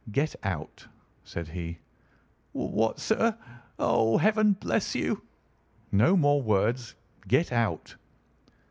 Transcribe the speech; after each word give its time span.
"Get 0.11 0.35
out!" 0.41 0.87
said 1.23 1.49
he. 1.49 1.77
"What, 2.53 2.99
sir! 2.99 3.37
Oh, 3.77 4.17
Heaven 4.17 4.53
bless 4.53 4.95
you!" 4.95 5.21
"No 5.91 6.17
more 6.17 6.41
words. 6.41 6.95
Get 7.27 7.51
out!" 7.51 7.95